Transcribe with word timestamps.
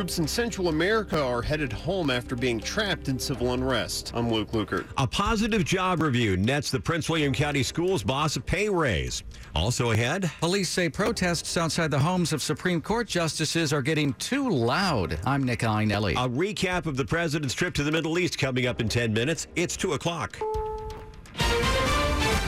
Groups 0.00 0.20
in 0.20 0.28
Central 0.28 0.68
America 0.68 1.20
are 1.20 1.42
headed 1.42 1.72
home 1.72 2.08
after 2.08 2.36
being 2.36 2.60
trapped 2.60 3.08
in 3.08 3.18
civil 3.18 3.52
unrest. 3.52 4.12
I'm 4.14 4.30
Luke 4.30 4.52
Lukert. 4.52 4.86
A 4.96 5.08
positive 5.08 5.64
job 5.64 6.00
review 6.00 6.36
nets 6.36 6.70
the 6.70 6.78
Prince 6.78 7.10
William 7.10 7.32
County 7.34 7.64
Schools 7.64 8.04
boss 8.04 8.36
a 8.36 8.40
pay 8.40 8.68
raise. 8.68 9.24
Also 9.56 9.90
ahead, 9.90 10.30
police 10.38 10.68
say 10.68 10.88
protests 10.88 11.56
outside 11.56 11.90
the 11.90 11.98
homes 11.98 12.32
of 12.32 12.40
Supreme 12.40 12.80
Court 12.80 13.08
justices 13.08 13.72
are 13.72 13.82
getting 13.82 14.14
too 14.20 14.48
loud. 14.48 15.18
I'm 15.26 15.42
Nick 15.42 15.62
Iannelli. 15.62 16.12
A 16.12 16.28
recap 16.28 16.86
of 16.86 16.96
the 16.96 17.04
president's 17.04 17.54
trip 17.54 17.74
to 17.74 17.82
the 17.82 17.90
Middle 17.90 18.20
East 18.20 18.38
coming 18.38 18.66
up 18.66 18.80
in 18.80 18.88
10 18.88 19.12
minutes. 19.12 19.48
It's 19.56 19.76
2 19.76 19.94
o'clock. 19.94 20.38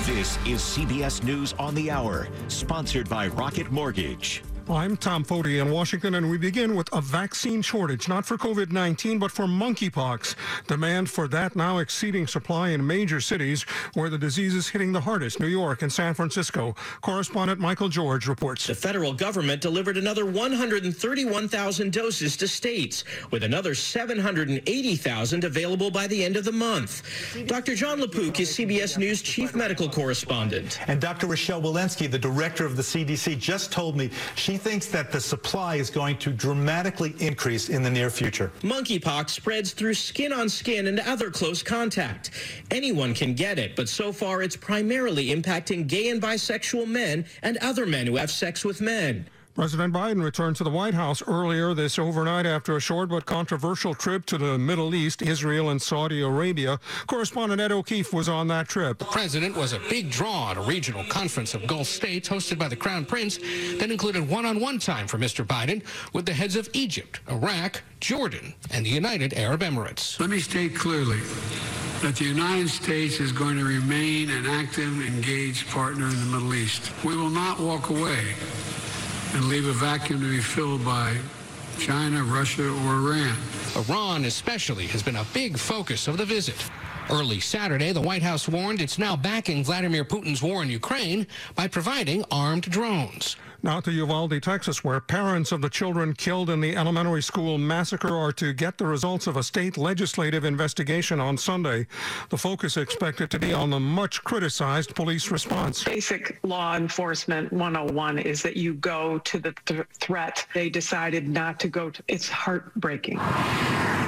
This 0.07 0.39
is 0.47 0.61
CBS 0.61 1.25
News 1.25 1.53
on 1.59 1.75
the 1.75 1.91
Hour, 1.91 2.29
sponsored 2.47 3.09
by 3.09 3.27
Rocket 3.27 3.73
Mortgage. 3.73 4.45
I'm 4.71 4.97
Tom 4.97 5.25
Foti 5.25 5.61
in 5.61 5.73
Washington, 5.73 6.15
and 6.15 6.31
we 6.31 6.39
begin 6.39 6.77
with 6.77 6.89
a 6.93 7.01
vaccine 7.01 7.61
shortage, 7.61 8.09
not 8.09 8.25
for 8.25 8.37
COVID 8.37 8.71
19, 8.71 9.19
but 9.19 9.33
for 9.33 9.47
monkeypox. 9.47 10.37
Demand 10.69 11.11
for 11.11 11.27
that 11.27 11.57
now 11.57 11.79
exceeding 11.79 12.29
supply 12.29 12.69
in 12.69 12.87
major 12.87 13.21
cities 13.21 13.65
where 13.95 14.09
the 14.09 14.19
disease 14.19 14.55
is 14.55 14.69
hitting 14.69 14.93
the 14.93 15.01
hardest 15.01 15.41
New 15.41 15.49
York 15.49 15.83
and 15.83 15.93
San 15.93 16.15
Francisco. 16.15 16.77
Correspondent 17.01 17.59
Michael 17.59 17.89
George 17.89 18.29
reports. 18.29 18.69
The 18.69 18.75
federal 18.77 19.13
government 19.13 19.61
delivered 19.61 19.97
another 19.97 20.25
131,000 20.25 21.93
doses 21.93 22.37
to 22.37 22.47
states, 22.47 23.03
with 23.33 23.43
another 23.43 23.75
780,000 23.75 25.45
available 25.45 25.91
by 25.91 26.07
the 26.07 26.25
end 26.25 26.37
of 26.37 26.45
the 26.45 26.53
month. 26.53 27.03
Dr. 27.47 27.75
Jon 27.75 28.01
LaPook 28.01 28.39
is 28.39 28.57
CBS 28.57 28.99
News 28.99 29.21
chief 29.21 29.57
medical 29.57 29.89
correspondent. 29.89 30.79
And 30.89 31.01
Dr. 31.01 31.27
Rochelle 31.27 31.61
Walensky, 31.61 32.09
the 32.09 32.19
director 32.19 32.65
of 32.65 32.77
the 32.77 32.83
CDC, 32.83 33.37
just 33.37 33.73
told 33.73 33.97
me 33.97 34.11
she 34.37 34.60
thinks 34.61 34.87
that 34.87 35.11
the 35.11 35.21
supply 35.21 35.77
is 35.77 35.91
going 35.91 36.19
to 36.19 36.31
dramatically 36.31 37.15
increase 37.19 37.69
in 37.71 37.83
the 37.83 37.91
near 37.91 38.11
future. 38.11 38.53
Monkeypox 38.63 39.31
spreads 39.31 39.73
through 39.73 39.95
skin 39.95 40.33
on 40.33 40.49
skin 40.49 40.87
and 40.87 41.01
other 41.01 41.31
close 41.31 41.63
contact. 41.63 42.31
Anyone 42.71 43.15
can 43.15 43.35
get 43.35 43.59
it, 43.59 43.75
but 43.75 43.89
so 43.89 44.13
far 44.13 44.43
it's 44.43 44.57
primarily 44.57 45.29
impacting 45.29 45.87
gay 45.87 46.09
and 46.09 46.21
bisexual 46.21 46.87
men 46.87 47.25
and 47.43 47.57
other 47.59 47.87
men 47.87 48.07
who 48.07 48.17
have 48.17 48.31
sex 48.31 48.65
with 48.65 48.81
men. 48.81 49.27
President 49.55 49.93
Biden 49.93 50.23
returned 50.23 50.55
to 50.57 50.65
the 50.65 50.71
White 50.71 50.95
House 50.95 51.23
earlier 51.27 51.75
this 51.75 51.99
overnight 51.99 52.47
after 52.47 52.77
a 52.77 52.81
short 52.81 53.09
but 53.09 53.27
controversial 53.27 53.95
trip 53.95 54.25
to 54.27 54.39
the 54.39 54.57
Middle 54.57 54.95
East, 54.95 55.23
Israel, 55.23 55.71
and 55.71 55.83
Saudi 55.83 56.23
Arabia. 56.23 56.79
Correspondent 57.09 57.61
Ed 57.61 57.73
O'Keefe 57.73 58.13
was 58.13 58.29
on 58.29 58.47
that 58.49 58.69
trip. 58.69 58.99
The 58.99 59.07
president 59.07 59.57
was 59.57 59.73
a 59.73 59.81
big 59.91 60.11
draw 60.11 60.53
at 60.53 60.57
a 60.57 60.61
regional 60.61 61.03
conference 61.05 61.55
of 61.55 61.67
Gulf 61.67 61.89
states 61.89 62.29
hosted 62.29 62.59
by 62.59 62.69
the 62.69 62.77
Crown 62.77 63.05
Prince 63.05 63.39
that 63.79 63.91
included 63.91 64.29
one 64.29 64.47
on 64.47 64.61
one 64.61 64.79
time 64.79 65.09
for 65.09 65.19
Mr. 65.19 65.45
Biden 65.45 65.83
with 66.13 66.27
the 66.27 66.33
heads 66.33 66.55
of 66.55 66.69
Egypt, 66.73 67.21
Iraq, 67.29 67.83
Jordan, 67.99 68.55
and 68.73 68.87
the 68.87 68.91
United 68.91 69.35
Arab 69.35 69.63
Emirates. 69.63 70.21
Let 70.21 70.31
me 70.31 70.39
state 70.39 70.77
clearly 70.77 71.19
that 72.03 72.17
the 72.17 72.25
United 72.25 72.71
States 72.71 73.19
is 73.19 73.33
going 73.33 73.59
to 73.59 73.65
remain 73.65 74.31
an 74.31 74.47
active, 74.47 75.05
engaged 75.05 75.69
partner 75.69 76.07
in 76.07 76.19
the 76.19 76.39
Middle 76.39 76.55
East. 76.55 76.93
We 77.05 77.17
will 77.17 77.29
not 77.29 77.59
walk 77.59 77.91
away 77.91 78.35
and 79.35 79.45
leave 79.45 79.67
a 79.67 79.73
vacuum 79.73 80.21
to 80.21 80.29
be 80.29 80.41
filled 80.41 80.85
by 80.85 81.17
China, 81.79 82.23
Russia, 82.25 82.69
or 82.69 82.97
Iran. 82.97 83.37
Iran 83.77 84.25
especially 84.25 84.87
has 84.89 85.03
been 85.03 85.17
a 85.17 85.27
big 85.33 85.59
focus 85.59 86.09
of 86.09 86.17
the 86.17 86.25
visit. 86.25 86.57
Early 87.11 87.41
Saturday, 87.41 87.91
the 87.91 88.01
White 88.01 88.23
House 88.23 88.47
warned 88.47 88.81
it's 88.81 88.97
now 88.97 89.17
backing 89.17 89.65
Vladimir 89.65 90.05
Putin's 90.05 90.41
war 90.41 90.63
in 90.63 90.71
Ukraine 90.71 91.27
by 91.57 91.67
providing 91.67 92.25
armed 92.31 92.71
drones. 92.71 93.35
Now 93.63 93.81
to 93.81 93.93
Uvalde, 93.93 94.43
Texas, 94.43 94.83
where 94.83 95.01
parents 95.01 95.53
of 95.53 95.61
the 95.61 95.69
children 95.69 96.15
killed 96.15 96.49
in 96.49 96.63
the 96.63 96.77
elementary 96.77 97.21
school 97.21 97.59
massacre 97.59 98.17
are 98.17 98.33
to 98.33 98.55
get 98.55 98.79
the 98.79 98.87
results 98.87 99.27
of 99.27 99.37
a 99.37 99.43
state 99.43 99.77
legislative 99.77 100.45
investigation 100.45 101.21
on 101.21 101.37
Sunday. 101.37 101.87
The 102.31 102.39
focus 102.39 102.79
expected 102.79 103.31
to 103.33 103.39
be 103.39 103.53
on 103.53 103.69
the 103.69 103.81
much 103.81 104.25
criticized 104.25 104.95
police 104.95 105.31
response. 105.31 105.85
Basic 105.85 106.39
law 106.43 106.77
enforcement 106.77 107.53
101 107.53 108.21
is 108.21 108.41
that 108.43 108.57
you 108.57 108.75
go 108.75 109.19
to 109.19 109.39
the 109.39 109.55
th- 109.67 109.83
threat. 109.93 110.47
They 110.55 110.71
decided 110.71 111.29
not 111.29 111.61
to 111.61 111.69
go 111.69 111.91
to 111.91 112.03
it's 112.09 112.31
heartbreaking. 112.31 113.19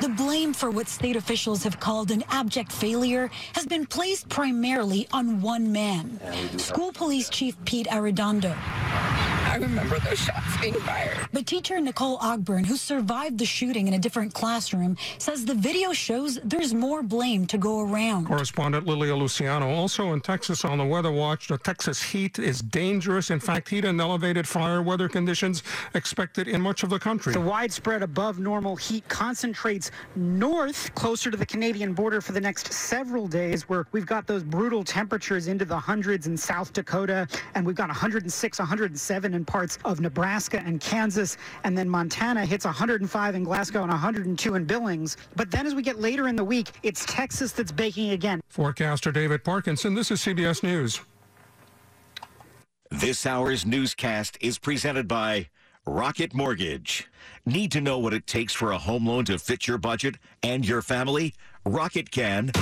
The 0.01 0.13
blame 0.17 0.55
for 0.55 0.71
what 0.71 0.89
state 0.89 1.15
officials 1.15 1.63
have 1.65 1.79
called 1.79 2.11
an 2.11 2.25
abject 2.31 2.73
failure 2.73 2.92
has 3.55 3.67
been 3.67 3.87
placed 3.87 4.29
primarily 4.29 5.09
on 5.13 5.41
one 5.41 5.73
man, 5.73 6.21
school 6.59 6.93
police 6.93 7.29
chief 7.29 7.57
Pete 7.65 7.87
Arredondo. 7.89 8.55
I 9.53 9.57
remember 9.57 9.99
those 9.99 10.19
shots 10.19 10.57
being 10.63 10.73
fired. 10.73 11.15
But 11.31 11.45
teacher 11.45 11.79
Nicole 11.79 12.17
Ogburn, 12.21 12.65
who 12.65 12.75
survived 12.75 13.37
the 13.37 13.45
shooting 13.45 13.87
in 13.87 13.93
a 13.93 13.99
different 13.99 14.33
classroom, 14.33 14.97
says 15.19 15.45
the 15.45 15.55
video 15.55 15.93
shows 15.93 16.39
there's 16.43 16.73
more 16.73 17.03
blame 17.03 17.47
to 17.49 17.59
go 17.59 17.81
around. 17.81 18.29
Correspondent 18.29 18.87
Lilia 18.87 19.15
Luciano. 19.15 19.69
Also 19.69 20.15
in 20.15 20.23
Texas 20.23 20.65
on 20.65 20.79
the 20.79 20.85
Weather 20.87 21.13
Watch, 21.13 21.49
the 21.49 21.59
Texas 21.59 22.03
heat 22.03 22.39
is 22.39 22.63
dangerous. 22.63 23.29
In 23.29 23.41
fact, 23.41 23.69
heat 23.69 23.85
and 23.85 24.01
elevated 24.01 24.49
fire 24.49 24.81
weather 24.81 25.07
conditions 25.07 25.63
expected 25.93 26.49
in 26.49 26.63
much 26.63 26.83
of 26.83 26.89
the 26.89 26.99
country. 26.99 27.35
The 27.35 27.41
widespread 27.41 28.03
above 28.03 28.39
normal 28.39 28.75
heat 28.77 29.07
concentrates 29.09 29.91
north, 30.17 30.95
closer 30.95 31.31
to 31.31 31.37
the 31.37 31.45
Canadian 31.45 31.93
border 31.93 32.23
for 32.23 32.33
the 32.33 32.41
next 32.41 32.73
several 32.73 33.27
days, 33.27 33.69
where 33.69 33.87
we've 33.93 34.07
got 34.07 34.27
those 34.27 34.45
brutal 34.45 34.83
temperatures 34.83 35.47
into 35.47 35.67
the 35.67 35.79
hundreds 35.79 36.27
in 36.27 36.39
South 36.39 36.73
Dakota, 36.73 37.29
and 37.55 37.67
we've 37.67 37.77
got 37.77 37.89
106, 37.89 38.59
107 38.59 39.42
in 39.43 39.45
parts 39.45 39.79
of 39.85 40.01
Nebraska 40.01 40.63
and 40.65 40.81
Kansas, 40.81 41.37
and 41.65 41.77
then 41.77 41.89
Montana 41.89 42.47
hits 42.47 42.65
105 42.65 43.35
in 43.35 43.43
Glasgow 43.43 43.83
and 43.83 43.91
102 43.91 44.55
in 44.55 44.65
Billings. 44.65 45.17
But 45.35 45.51
then 45.51 45.67
as 45.67 45.75
we 45.75 45.83
get 45.83 45.99
later 45.99 46.29
in 46.29 46.37
the 46.37 46.45
week, 46.45 46.69
it's 46.85 47.05
Texas 47.07 47.51
that's 47.51 47.73
baking 47.73 48.11
again. 48.11 48.41
Forecaster 48.49 49.11
David 49.11 49.43
Parkinson, 49.43 49.95
this 49.95 50.13
is 50.13 50.21
CBS 50.21 50.63
News. 50.63 51.01
This 52.91 53.27
hour's 53.27 53.67
newscast 53.67 54.39
is 54.41 54.59
presented 54.59 55.09
by 55.09 55.49
Rocket 55.87 56.35
Mortgage. 56.35 57.09
Need 57.45 57.73
to 57.73 57.81
know 57.81 57.99
what 57.99 58.15
it 58.15 58.29
takes 58.29 58.53
for 58.53 58.71
a 58.71 58.79
home 58.79 59.09
loan 59.09 59.25
to 59.25 59.39
fit 59.39 59.67
your 59.67 59.79
budget 59.79 60.17
and 60.43 60.65
your 60.65 60.83
family? 60.83 61.35
Rocket 61.65 62.13
can. 62.13 62.53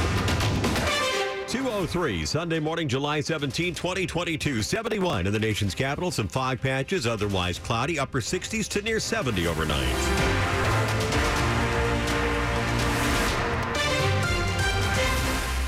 203, 1.51 2.27
Sunday 2.27 2.61
morning, 2.61 2.87
July 2.87 3.21
17, 3.21 3.75
2022. 3.75 4.63
71 4.63 5.27
in 5.27 5.33
the 5.33 5.39
nation's 5.39 5.75
capital. 5.75 6.13
Some 6.13 6.29
fog 6.29 6.61
patches, 6.61 7.09
otherwise 7.09 7.59
cloudy. 7.59 7.99
Upper 7.99 8.21
60s 8.21 8.69
to 8.69 8.83
near 8.83 9.01
70 9.01 9.49
overnight. 9.49 10.40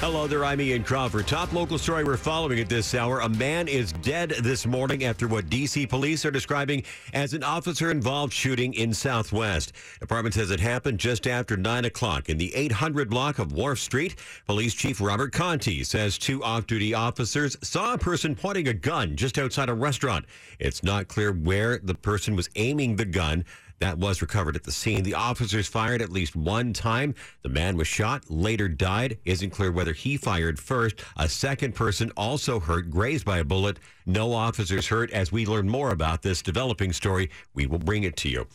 Hello 0.03 0.27
there, 0.27 0.45
I'm 0.45 0.61
Ian 0.61 0.83
Crawford. 0.83 1.29
Top 1.29 1.53
local 1.53 1.79
story 1.79 2.03
we're 2.03 2.17
following 2.17 2.59
at 2.59 2.69
this 2.69 2.93
hour. 2.93 3.21
A 3.21 3.29
man 3.29 3.69
is 3.69 3.93
dead 3.93 4.31
this 4.41 4.67
morning 4.67 5.05
after 5.05 5.29
what 5.29 5.49
D.C. 5.49 5.87
police 5.87 6.25
are 6.25 6.33
describing 6.33 6.83
as 7.15 7.35
an 7.35 7.45
officer 7.45 7.89
involved 7.89 8.33
shooting 8.33 8.75
in 8.75 8.93
Southwest. 8.93 9.71
Department 10.01 10.35
says 10.35 10.51
it 10.51 10.59
happened 10.59 10.99
just 10.99 11.29
after 11.29 11.57
9 11.57 11.85
o'clock 11.85 12.29
in 12.29 12.37
the 12.37 12.53
800 12.53 13.11
block 13.11 13.39
of 13.39 13.53
Wharf 13.53 13.79
Street. 13.79 14.17
Police 14.49 14.75
Chief 14.75 15.01
Robert 15.01 15.33
Contee 15.33 15.85
says 15.85 16.19
two 16.19 16.43
off 16.43 16.67
duty 16.67 16.93
officers 16.95 17.57
saw 17.62 17.95
a 17.95 17.99
person 17.99 18.35
pointing 18.35 18.67
a 18.67 18.75
gun 18.75 19.15
just 19.15 19.39
outside 19.39 19.69
a 19.69 19.75
restaurant. 19.75 20.25
It's 20.59 20.83
not 20.83 21.07
clear 21.07 21.31
where 21.31 21.79
the 21.79 21.95
person 21.95 22.35
was 22.35 22.51
aiming 22.57 22.97
the 22.97 23.05
gun. 23.05 23.45
That 23.83 23.99
was 23.99 24.23
recovered 24.23 24.55
at 24.55 24.62
the 24.62 24.71
scene. 24.71 25.03
The 25.03 25.15
officers 25.15 25.67
fired 25.67 26.03
at 26.03 26.12
least 26.12 26.37
one 26.37 26.73
time. 26.73 27.17
The 27.43 27.49
man 27.49 27.77
was 27.77 27.89
shot, 27.89 28.31
later 28.31 28.69
died. 28.69 29.19
Isn't 29.25 29.51
clear 29.51 29.73
whether 29.73 29.92
he 29.93 30.17
fired 30.17 30.59
first. 30.59 30.97
A 31.17 31.29
second 31.29 31.75
person 31.75 32.11
also 32.17 32.61
hurt, 32.61 32.91
grazed 32.91 33.25
by 33.25 33.39
a 33.39 33.45
bullet. 33.45 33.79
No 34.07 34.33
officers 34.33 34.87
hurt. 34.87 35.11
As 35.11 35.33
we 35.33 35.47
learn 35.47 35.69
more 35.69 35.91
about 35.91 36.23
this 36.23 36.43
developing 36.43 36.93
story, 36.93 37.31
we 37.55 37.67
will 37.67 37.79
bring 37.79 38.05
it 38.05 38.17
to 38.19 38.29
you. 38.29 38.47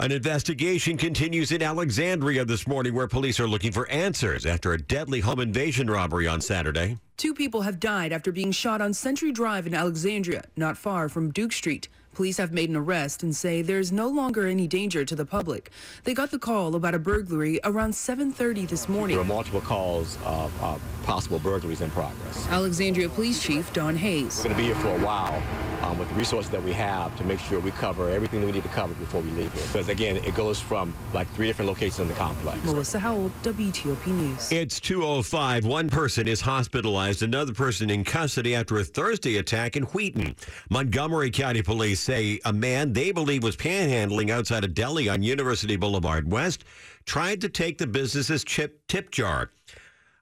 An 0.00 0.12
investigation 0.12 0.96
continues 0.96 1.52
in 1.52 1.62
Alexandria 1.62 2.46
this 2.46 2.66
morning 2.66 2.94
where 2.94 3.06
police 3.06 3.38
are 3.38 3.46
looking 3.46 3.70
for 3.70 3.86
answers 3.90 4.46
after 4.46 4.72
a 4.72 4.78
deadly 4.80 5.20
home 5.20 5.40
invasion 5.40 5.90
robbery 5.90 6.26
on 6.26 6.40
Saturday. 6.40 6.96
Two 7.18 7.34
people 7.34 7.60
have 7.60 7.78
died 7.78 8.10
after 8.10 8.32
being 8.32 8.50
shot 8.50 8.80
on 8.80 8.94
Century 8.94 9.30
Drive 9.30 9.66
in 9.66 9.74
Alexandria, 9.74 10.44
not 10.56 10.78
far 10.78 11.10
from 11.10 11.30
Duke 11.30 11.52
Street. 11.52 11.90
Police 12.14 12.38
have 12.38 12.52
made 12.52 12.68
an 12.68 12.76
arrest 12.76 13.22
and 13.22 13.34
say 13.34 13.62
there's 13.62 13.92
no 13.92 14.08
longer 14.08 14.46
any 14.46 14.66
danger 14.66 15.04
to 15.04 15.14
the 15.14 15.24
public. 15.24 15.70
They 16.02 16.12
got 16.12 16.30
the 16.32 16.38
call 16.38 16.74
about 16.74 16.94
a 16.94 16.98
burglary 16.98 17.60
around 17.62 17.92
7:30 17.92 18.68
this 18.68 18.88
morning. 18.88 19.16
There 19.16 19.24
are 19.24 19.28
multiple 19.28 19.60
calls 19.60 20.18
of 20.24 20.52
uh, 20.62 20.78
possible 21.04 21.38
burglaries 21.38 21.80
in 21.80 21.90
progress. 21.90 22.48
Alexandria 22.48 23.08
Police 23.08 23.40
Chief 23.40 23.72
Don 23.72 23.94
Hayes. 23.96 24.38
We're 24.38 24.50
going 24.50 24.56
to 24.56 24.62
be 24.62 24.66
here 24.66 24.74
for 24.74 24.88
a 24.88 24.98
while 24.98 25.40
um, 25.82 25.98
with 25.98 26.08
the 26.08 26.14
resources 26.16 26.50
that 26.50 26.62
we 26.62 26.72
have 26.72 27.16
to 27.16 27.24
make 27.24 27.38
sure 27.38 27.60
we 27.60 27.70
cover 27.72 28.10
everything 28.10 28.40
that 28.40 28.46
we 28.46 28.52
need 28.52 28.64
to 28.64 28.68
cover 28.70 28.92
before 28.94 29.20
we 29.20 29.30
leave 29.30 29.52
here. 29.54 29.62
Because 29.68 29.88
again, 29.88 30.16
it 30.16 30.34
goes 30.34 30.60
from 30.60 30.92
like 31.14 31.32
three 31.34 31.46
different 31.46 31.68
locations 31.68 32.00
in 32.00 32.08
the 32.08 32.14
complex. 32.14 32.62
Melissa 32.64 32.98
Howell, 32.98 33.30
WTOP 33.42 34.06
News. 34.08 34.50
It's 34.50 34.80
205. 34.80 35.64
One 35.64 35.88
person 35.88 36.26
is 36.26 36.40
hospitalized, 36.40 37.22
another 37.22 37.54
person 37.54 37.88
in 37.88 38.02
custody 38.04 38.54
after 38.54 38.78
a 38.78 38.84
Thursday 38.84 39.36
attack 39.36 39.76
in 39.76 39.84
Wheaton. 39.84 40.34
Montgomery 40.70 41.30
County 41.30 41.62
Police 41.62 41.99
police 41.99 41.99
say 42.00 42.40
a 42.44 42.52
man 42.52 42.92
they 42.92 43.12
believe 43.12 43.42
was 43.42 43.56
panhandling 43.56 44.30
outside 44.30 44.64
a 44.64 44.68
deli 44.68 45.08
on 45.08 45.22
University 45.22 45.76
Boulevard 45.76 46.30
West 46.30 46.64
tried 47.04 47.40
to 47.40 47.48
take 47.48 47.78
the 47.78 47.86
business's 47.86 48.44
chip 48.44 48.86
tip 48.88 49.10
jar. 49.10 49.50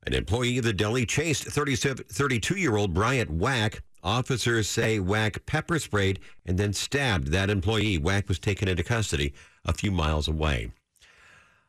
An 0.07 0.15
employee 0.15 0.59
of 0.59 0.65
the 0.65 0.73
deli 0.73 1.07
chased 1.07 1.45
32 1.45 2.57
year 2.57 2.77
old 2.77 2.95
Bryant 2.95 3.31
Wack. 3.31 3.83
Officers 4.03 4.69
say 4.69 5.01
Wack 5.01 5.45
pepper 5.47 5.79
sprayed 5.79 6.21
and 6.47 6.57
then 6.57 6.73
stabbed 6.73 7.29
that 7.29 7.51
employee. 7.51 7.99
Wack 7.99 8.29
was 8.29 8.39
taken 8.39 8.69
into 8.69 8.83
custody 8.83 9.35
a 9.65 9.73
few 9.73 9.91
miles 9.91 10.29
away. 10.29 10.71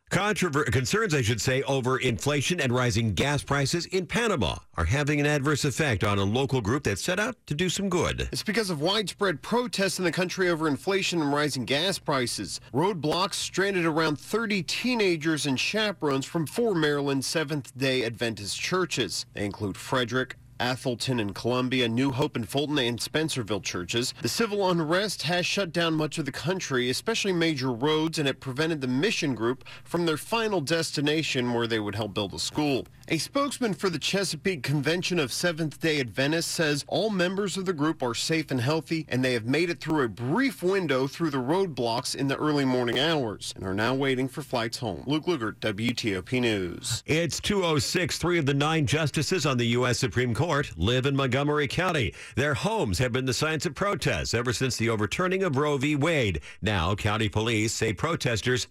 Controver- 0.09 0.65
concerns, 0.71 1.13
I 1.13 1.21
should 1.21 1.39
say, 1.39 1.61
over 1.63 1.99
inflation 1.99 2.59
and 2.59 2.73
rising 2.73 3.13
gas 3.13 3.43
prices 3.43 3.85
in 3.85 4.07
Panama 4.07 4.55
are 4.75 4.85
having 4.85 5.19
an 5.19 5.27
adverse 5.27 5.65
effect 5.65 6.03
on 6.03 6.17
a 6.17 6.23
local 6.23 6.61
group 6.61 6.83
that 6.85 6.97
set 6.97 7.19
out 7.19 7.35
to 7.45 7.53
do 7.53 7.69
some 7.69 7.89
good. 7.89 8.27
It's 8.31 8.41
because 8.41 8.71
of 8.71 8.81
widespread 8.81 9.43
protests 9.43 9.99
in 9.99 10.05
the 10.05 10.11
country 10.11 10.49
over 10.49 10.67
inflation 10.67 11.21
and 11.21 11.31
rising 11.31 11.63
gas 11.65 11.99
prices. 11.99 12.59
Roadblocks 12.73 13.35
stranded 13.35 13.85
around 13.85 14.19
30 14.19 14.63
teenagers 14.63 15.45
and 15.45 15.59
chaperones 15.59 16.25
from 16.25 16.47
four 16.47 16.73
Maryland 16.73 17.23
Seventh 17.23 17.77
day 17.77 18.03
Adventist 18.03 18.59
churches. 18.59 19.27
They 19.33 19.45
include 19.45 19.77
Frederick, 19.77 20.37
Atholton 20.59 21.21
and 21.21 21.33
Columbia, 21.33 21.87
New 21.87 22.11
Hope 22.11 22.35
and 22.35 22.47
Fulton 22.47 22.77
and 22.79 22.99
Spencerville 22.99 23.63
churches. 23.63 24.13
The 24.21 24.27
civil 24.27 24.69
unrest 24.69 25.23
has 25.23 25.45
shut 25.45 25.71
down 25.71 25.93
much 25.93 26.17
of 26.17 26.25
the 26.25 26.31
country, 26.31 26.89
especially 26.89 27.31
major 27.31 27.71
roads, 27.71 28.19
and 28.19 28.27
it 28.27 28.39
prevented 28.39 28.81
the 28.81 28.87
mission 28.87 29.35
group 29.35 29.63
from 29.83 30.05
their 30.05 30.17
final 30.17 30.61
destination 30.61 31.53
where 31.53 31.67
they 31.67 31.79
would 31.79 31.95
help 31.95 32.13
build 32.13 32.33
a 32.33 32.39
school. 32.39 32.85
A 33.07 33.17
spokesman 33.17 33.73
for 33.73 33.89
the 33.89 33.97
Chesapeake 33.97 34.61
Convention 34.61 35.17
of 35.17 35.33
Seventh 35.33 35.79
day 35.79 35.99
Adventists 35.99 36.51
says 36.51 36.85
all 36.87 37.09
members 37.09 37.57
of 37.57 37.65
the 37.65 37.73
group 37.73 38.03
are 38.03 38.13
safe 38.13 38.51
and 38.51 38.61
healthy, 38.61 39.05
and 39.09 39.25
they 39.25 39.33
have 39.33 39.45
made 39.45 39.69
it 39.69 39.79
through 39.79 40.03
a 40.03 40.09
brief 40.09 40.61
window 40.61 41.07
through 41.07 41.31
the 41.31 41.37
roadblocks 41.37 42.15
in 42.15 42.27
the 42.27 42.35
early 42.35 42.65
morning 42.65 42.99
hours 42.99 43.53
and 43.55 43.65
are 43.65 43.73
now 43.73 43.95
waiting 43.95 44.27
for 44.27 44.43
flights 44.43 44.77
home. 44.77 45.03
Luke 45.07 45.25
Lukert, 45.25 45.55
WTOP 45.55 46.39
News. 46.39 47.03
It's 47.07 47.39
206. 47.39 48.17
Three 48.19 48.37
of 48.37 48.45
the 48.45 48.53
nine 48.53 48.85
justices 48.85 49.45
on 49.45 49.57
the 49.57 49.67
U.S. 49.67 49.97
Supreme 49.97 50.35
Court 50.35 50.48
live 50.77 51.05
in 51.05 51.15
Montgomery 51.15 51.67
County. 51.67 52.13
Their 52.35 52.55
homes 52.55 52.97
have 52.97 53.11
been 53.11 53.25
the 53.25 53.33
sites 53.33 53.67
of 53.67 53.75
protests 53.75 54.33
ever 54.33 54.51
since 54.51 54.77
the 54.77 54.89
overturning 54.89 55.43
of 55.43 55.57
Roe 55.57 55.77
v. 55.77 55.95
Wade. 55.95 56.41
Now, 56.59 56.95
county 56.95 57.29
police 57.29 57.71
say 57.71 57.93
protesters 57.93 58.67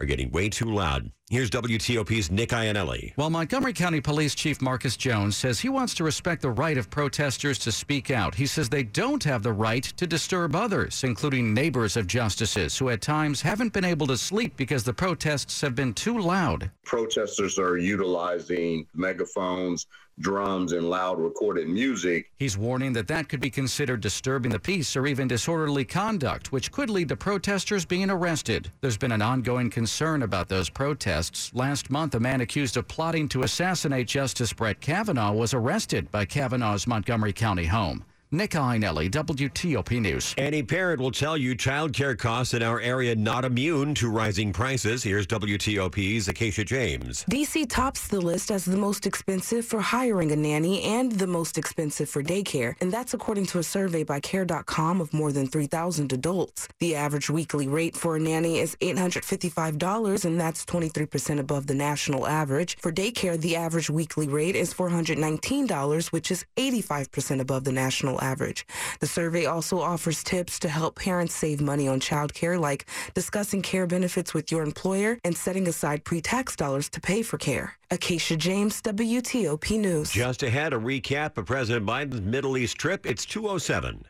are 0.00 0.06
getting 0.06 0.30
way 0.30 0.48
too 0.48 0.72
loud. 0.72 1.12
Here's 1.30 1.48
WTOP's 1.50 2.28
Nick 2.32 2.48
Iannelli. 2.48 3.12
While 3.14 3.30
Montgomery 3.30 3.72
County 3.72 4.00
Police 4.00 4.34
Chief 4.34 4.60
Marcus 4.60 4.96
Jones 4.96 5.36
says 5.36 5.60
he 5.60 5.68
wants 5.68 5.94
to 5.94 6.02
respect 6.02 6.42
the 6.42 6.50
right 6.50 6.76
of 6.76 6.90
protesters 6.90 7.56
to 7.60 7.70
speak 7.70 8.10
out, 8.10 8.34
he 8.34 8.46
says 8.46 8.68
they 8.68 8.82
don't 8.82 9.22
have 9.22 9.44
the 9.44 9.52
right 9.52 9.84
to 9.84 10.08
disturb 10.08 10.56
others, 10.56 11.04
including 11.04 11.54
neighbors 11.54 11.96
of 11.96 12.08
justices 12.08 12.76
who 12.76 12.88
at 12.88 13.00
times 13.00 13.42
haven't 13.42 13.72
been 13.72 13.84
able 13.84 14.08
to 14.08 14.18
sleep 14.18 14.56
because 14.56 14.82
the 14.82 14.92
protests 14.92 15.60
have 15.60 15.76
been 15.76 15.94
too 15.94 16.18
loud. 16.18 16.68
Protesters 16.84 17.60
are 17.60 17.76
utilizing 17.76 18.84
megaphones, 18.92 19.86
drums, 20.18 20.72
and 20.72 20.90
loud 20.90 21.20
recorded 21.20 21.68
music. 21.68 22.30
He's 22.36 22.58
warning 22.58 22.92
that 22.94 23.08
that 23.08 23.28
could 23.28 23.40
be 23.40 23.50
considered 23.50 24.00
disturbing 24.00 24.50
the 24.50 24.58
peace 24.58 24.96
or 24.96 25.06
even 25.06 25.28
disorderly 25.28 25.84
conduct, 25.84 26.52
which 26.52 26.72
could 26.72 26.90
lead 26.90 27.08
to 27.08 27.16
protesters 27.16 27.84
being 27.84 28.10
arrested. 28.10 28.70
There's 28.80 28.98
been 28.98 29.12
an 29.12 29.22
ongoing 29.22 29.70
concern 29.70 30.22
about 30.22 30.48
those 30.48 30.68
protests. 30.68 31.19
Last 31.52 31.90
month, 31.90 32.14
a 32.14 32.20
man 32.20 32.40
accused 32.40 32.78
of 32.78 32.88
plotting 32.88 33.28
to 33.28 33.42
assassinate 33.42 34.08
Justice 34.08 34.54
Brett 34.54 34.80
Kavanaugh 34.80 35.32
was 35.32 35.52
arrested 35.52 36.10
by 36.10 36.24
Kavanaugh's 36.24 36.86
Montgomery 36.86 37.34
County 37.34 37.66
home. 37.66 38.04
Nick 38.32 38.52
Iannelli, 38.52 39.10
WTOP 39.10 40.00
News. 40.00 40.36
Any 40.38 40.62
parent 40.62 41.00
will 41.00 41.10
tell 41.10 41.36
you 41.36 41.56
child 41.56 41.92
care 41.92 42.14
costs 42.14 42.54
in 42.54 42.62
our 42.62 42.80
area 42.80 43.16
not 43.16 43.44
immune 43.44 43.92
to 43.96 44.08
rising 44.08 44.52
prices. 44.52 45.02
Here's 45.02 45.26
WTOP's 45.26 46.28
Acacia 46.28 46.64
James. 46.64 47.24
DC 47.28 47.68
tops 47.68 48.06
the 48.06 48.20
list 48.20 48.52
as 48.52 48.64
the 48.64 48.76
most 48.76 49.04
expensive 49.04 49.66
for 49.66 49.80
hiring 49.80 50.30
a 50.30 50.36
nanny 50.36 50.80
and 50.84 51.10
the 51.10 51.26
most 51.26 51.58
expensive 51.58 52.08
for 52.08 52.22
daycare. 52.22 52.76
And 52.80 52.92
that's 52.92 53.14
according 53.14 53.46
to 53.46 53.58
a 53.58 53.64
survey 53.64 54.04
by 54.04 54.20
Care.com 54.20 55.00
of 55.00 55.12
more 55.12 55.32
than 55.32 55.48
3,000 55.48 56.12
adults. 56.12 56.68
The 56.78 56.94
average 56.94 57.30
weekly 57.30 57.66
rate 57.66 57.96
for 57.96 58.14
a 58.14 58.20
nanny 58.20 58.60
is 58.60 58.76
$855, 58.76 60.24
and 60.24 60.40
that's 60.40 60.64
23% 60.66 61.40
above 61.40 61.66
the 61.66 61.74
national 61.74 62.28
average. 62.28 62.76
For 62.76 62.92
daycare, 62.92 63.40
the 63.40 63.56
average 63.56 63.90
weekly 63.90 64.28
rate 64.28 64.54
is 64.54 64.72
$419, 64.72 66.12
which 66.12 66.30
is 66.30 66.44
85% 66.56 67.40
above 67.40 67.64
the 67.64 67.72
national 67.72 68.19
average. 68.20 68.66
The 69.00 69.06
survey 69.06 69.46
also 69.46 69.80
offers 69.80 70.22
tips 70.22 70.58
to 70.60 70.68
help 70.68 70.96
parents 70.96 71.34
save 71.34 71.60
money 71.60 71.88
on 71.88 72.00
childcare, 72.00 72.60
like 72.60 72.86
discussing 73.14 73.62
care 73.62 73.86
benefits 73.86 74.34
with 74.34 74.52
your 74.52 74.62
employer 74.62 75.18
and 75.24 75.36
setting 75.36 75.68
aside 75.68 76.04
pre-tax 76.04 76.56
dollars 76.56 76.88
to 76.90 77.00
pay 77.00 77.22
for 77.22 77.38
care. 77.38 77.76
Acacia 77.90 78.36
James, 78.36 78.80
WTOP 78.82 79.78
News. 79.78 80.12
Just 80.12 80.42
ahead, 80.42 80.72
a 80.72 80.78
recap 80.78 81.36
of 81.38 81.46
President 81.46 81.86
Biden's 81.86 82.20
Middle 82.20 82.56
East 82.56 82.78
trip. 82.78 83.06
It's 83.06 83.24
207. 83.24 84.04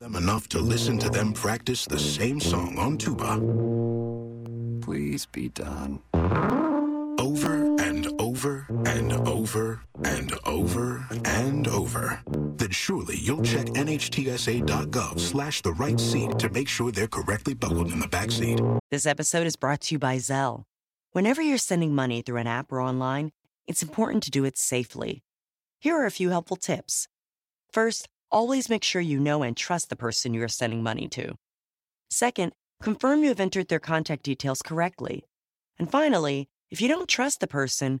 Them 0.00 0.16
enough 0.16 0.48
to 0.50 0.58
listen 0.58 0.98
to 0.98 1.08
them 1.08 1.32
practice 1.32 1.86
the 1.86 1.98
same 1.98 2.40
song 2.40 2.78
on 2.78 2.98
tuba. 2.98 3.38
Please 4.84 5.24
be 5.26 5.48
done. 5.48 6.00
Over 7.18 7.54
and 7.54 7.73
over 8.44 8.66
and 8.84 9.12
over 9.26 9.80
and 10.04 10.38
over 10.44 11.06
and 11.24 11.66
over. 11.66 12.20
Then 12.56 12.70
surely 12.70 13.16
you'll 13.16 13.42
check 13.42 13.66
nhtsa.gov 13.66 15.18
slash 15.18 15.62
the 15.62 15.72
right 15.72 15.98
seat 15.98 16.38
to 16.38 16.50
make 16.50 16.68
sure 16.68 16.92
they're 16.92 17.06
correctly 17.06 17.54
buckled 17.54 17.90
in 17.90 18.00
the 18.00 18.08
back 18.08 18.30
seat. 18.30 18.60
This 18.90 19.06
episode 19.06 19.46
is 19.46 19.56
brought 19.56 19.80
to 19.82 19.94
you 19.94 19.98
by 19.98 20.16
Zelle. 20.16 20.64
Whenever 21.12 21.40
you're 21.40 21.56
sending 21.56 21.94
money 21.94 22.20
through 22.20 22.36
an 22.36 22.46
app 22.46 22.70
or 22.70 22.80
online, 22.80 23.32
it's 23.66 23.82
important 23.82 24.22
to 24.24 24.30
do 24.30 24.44
it 24.44 24.58
safely. 24.58 25.22
Here 25.80 25.96
are 25.96 26.06
a 26.06 26.10
few 26.10 26.28
helpful 26.28 26.56
tips. 26.56 27.08
First, 27.72 28.08
always 28.30 28.68
make 28.68 28.84
sure 28.84 29.00
you 29.00 29.20
know 29.20 29.42
and 29.42 29.56
trust 29.56 29.88
the 29.88 29.96
person 29.96 30.34
you 30.34 30.42
are 30.42 30.48
sending 30.48 30.82
money 30.82 31.08
to. 31.08 31.36
Second, 32.10 32.52
confirm 32.82 33.22
you 33.22 33.28
have 33.28 33.40
entered 33.40 33.68
their 33.68 33.80
contact 33.80 34.22
details 34.22 34.60
correctly. 34.60 35.24
And 35.78 35.90
finally, 35.90 36.48
if 36.70 36.82
you 36.82 36.88
don't 36.88 37.08
trust 37.08 37.40
the 37.40 37.46
person 37.46 38.00